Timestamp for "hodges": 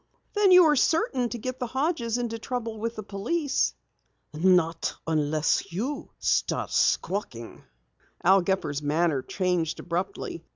1.67-2.17